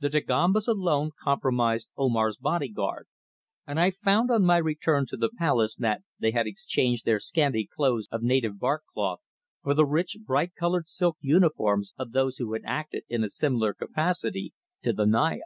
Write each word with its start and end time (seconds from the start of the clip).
The 0.00 0.08
Dagombas 0.08 0.66
alone 0.66 1.10
comprised 1.22 1.90
Omar's 1.94 2.38
body 2.38 2.70
guard, 2.70 3.06
and 3.66 3.78
I 3.78 3.90
found 3.90 4.30
on 4.30 4.42
my 4.42 4.56
return 4.56 5.04
to 5.08 5.16
the 5.18 5.28
palace 5.36 5.76
that 5.76 6.00
they 6.18 6.30
had 6.30 6.46
exchanged 6.46 7.04
their 7.04 7.18
scanty 7.20 7.66
clothes 7.66 8.08
of 8.10 8.22
native 8.22 8.58
bark 8.58 8.84
cloth 8.94 9.20
for 9.62 9.74
the 9.74 9.84
rich 9.84 10.16
bright 10.24 10.54
coloured 10.54 10.88
silk 10.88 11.18
uniforms 11.20 11.92
of 11.98 12.12
those 12.12 12.38
who 12.38 12.54
had 12.54 12.62
acted 12.64 13.02
in 13.10 13.22
a 13.22 13.28
similar 13.28 13.74
capacity 13.74 14.54
to 14.84 14.94
the 14.94 15.04
Naya. 15.04 15.42